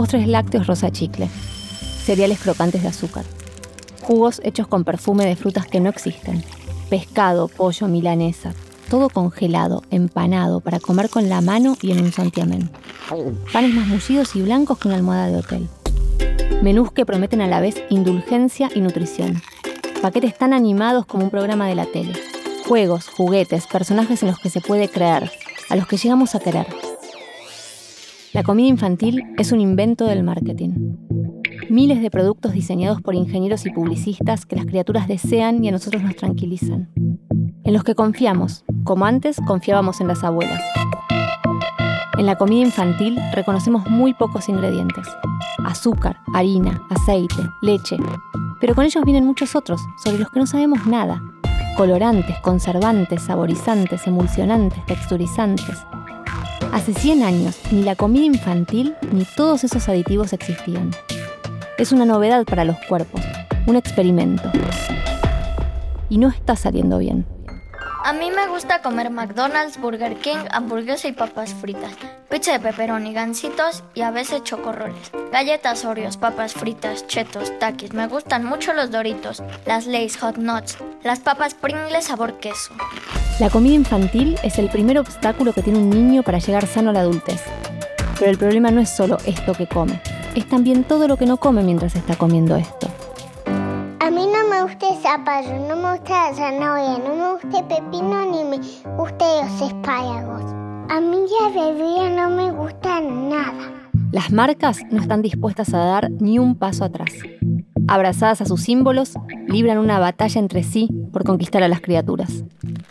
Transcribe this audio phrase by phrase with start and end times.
[0.00, 1.28] postres lácteos rosa chicle,
[2.06, 3.26] cereales crocantes de azúcar,
[4.00, 6.42] jugos hechos con perfume de frutas que no existen,
[6.88, 8.54] pescado, pollo, milanesa,
[8.88, 12.70] todo congelado, empanado, para comer con la mano y en un santiamén.
[13.52, 15.68] Panes más mullidos y blancos que una almohada de hotel.
[16.62, 19.42] Menús que prometen a la vez indulgencia y nutrición.
[20.00, 22.14] Paquetes tan animados como un programa de la tele.
[22.66, 25.30] Juegos, juguetes, personajes en los que se puede creer,
[25.68, 26.66] a los que llegamos a querer.
[28.40, 30.96] La comida infantil es un invento del marketing.
[31.68, 36.02] Miles de productos diseñados por ingenieros y publicistas que las criaturas desean y a nosotros
[36.02, 36.88] nos tranquilizan.
[37.64, 40.62] En los que confiamos, como antes confiábamos en las abuelas.
[42.16, 45.06] En la comida infantil reconocemos muy pocos ingredientes.
[45.62, 47.98] Azúcar, harina, aceite, leche.
[48.58, 51.22] Pero con ellos vienen muchos otros, sobre los que no sabemos nada.
[51.76, 55.84] Colorantes, conservantes, saborizantes, emulsionantes, texturizantes.
[56.72, 60.92] Hace 100 años, ni la comida infantil ni todos esos aditivos existían.
[61.78, 63.22] Es una novedad para los cuerpos,
[63.66, 64.50] un experimento.
[66.08, 67.26] Y no está saliendo bien.
[68.04, 71.92] A mí me gusta comer McDonald's, Burger King, hamburguesa y papas fritas,
[72.30, 77.92] pizza de pepperoni, gancitos y a veces chocorroles, galletas Oreos, papas fritas, chetos, taquis.
[77.92, 82.72] Me gustan mucho los Doritos, las Lay's Hot Nuts, las papas Pringles sabor queso.
[83.40, 86.92] La comida infantil es el primer obstáculo que tiene un niño para llegar sano a
[86.92, 87.42] la adultez.
[88.18, 89.98] Pero el problema no es solo esto que come,
[90.34, 92.88] es también todo lo que no come mientras está comiendo esto.
[93.46, 97.60] A mí no me gusta el zapallo, no me gusta la zanahoria, no me gusta
[97.60, 98.56] el pepino ni me
[98.98, 100.42] gustan los espárragos.
[100.90, 103.72] A mí la bebida no me gusta nada.
[104.12, 107.12] Las marcas no están dispuestas a dar ni un paso atrás.
[107.90, 109.14] Abrazadas a sus símbolos,
[109.48, 112.44] libran una batalla entre sí por conquistar a las criaturas.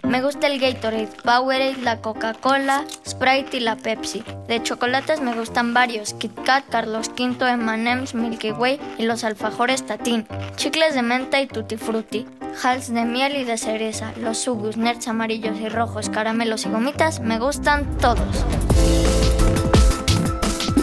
[0.04, 4.26] Me gusta el Gatorade, Powerade, la Coca-Cola, Sprite y la Pepsi.
[4.50, 9.86] De chocolates me gustan varios, Kit Kat, Carlos V, M&M's, Milky Way y los alfajores
[9.86, 10.28] Tatín.
[10.58, 12.26] Chicles de menta y Tutti Frutti.
[12.62, 17.22] Hals de miel y de cereza, los sugus, nerds amarillos y rojos, caramelos y gomitas,
[17.22, 18.46] me gustan todos.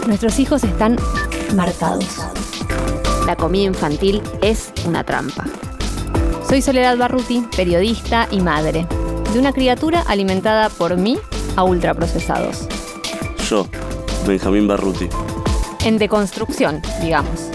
[0.06, 0.96] Nuestros hijos están
[1.54, 2.22] marcados.
[3.26, 5.44] La comida infantil es una trampa.
[6.48, 8.86] Soy Soledad Barruti, periodista y madre,
[9.32, 11.18] de una criatura alimentada por mí
[11.56, 12.68] a ultraprocesados.
[13.50, 13.66] Yo,
[14.28, 15.08] Benjamín Barruti.
[15.84, 17.50] En deconstrucción, digamos.